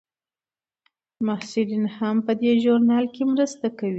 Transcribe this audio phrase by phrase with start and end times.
[1.27, 3.89] محصلین هم په دې ژورنال کې مرسته کوي.